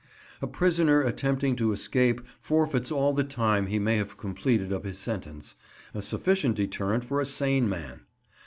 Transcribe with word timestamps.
A 0.41 0.47
prisoner 0.47 1.01
attempting 1.03 1.55
to 1.57 1.71
escape 1.73 2.21
forfeits 2.39 2.91
all 2.91 3.13
the 3.13 3.23
time 3.23 3.67
he 3.67 3.77
may 3.77 3.97
have 3.97 4.17
completed 4.17 4.71
of 4.71 4.83
his 4.83 4.97
sentence—a 4.97 6.01
sufficient 6.01 6.55
deterrent 6.55 7.03
for 7.03 7.21
a 7.21 7.25
sane 7.27 7.69
man! 7.69 7.99